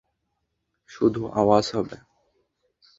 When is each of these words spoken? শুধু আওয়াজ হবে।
শুধু 0.89 1.21
আওয়াজ 1.33 1.65
হবে। 1.75 1.97